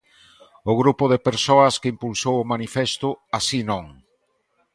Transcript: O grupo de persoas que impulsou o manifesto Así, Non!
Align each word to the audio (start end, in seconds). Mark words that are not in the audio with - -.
O 0.71 0.73
grupo 0.81 1.03
de 1.11 1.23
persoas 1.27 1.75
que 1.81 1.91
impulsou 1.93 2.35
o 2.39 2.49
manifesto 2.53 3.09
Así, 3.37 3.59
Non! 3.69 3.85